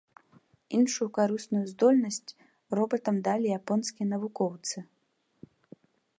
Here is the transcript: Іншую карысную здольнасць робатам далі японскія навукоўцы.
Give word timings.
Іншую 0.77 1.07
карысную 1.17 1.61
здольнасць 1.73 2.33
робатам 2.81 3.15
далі 3.29 3.47
японскія 3.61 4.05
навукоўцы. 4.17 4.77